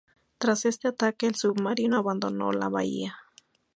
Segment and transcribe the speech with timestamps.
[0.39, 3.19] Tras este ataque, el submarino abandonó la bahía.